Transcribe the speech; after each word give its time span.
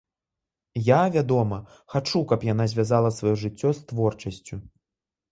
Я, 0.85 1.01
вядома, 1.15 1.59
хачу, 1.95 2.21
каб 2.31 2.45
яна 2.53 2.65
звязала 2.71 3.11
сваё 3.17 3.33
жыццё 3.43 3.69
з 3.81 3.85
творчасцю. 3.93 4.59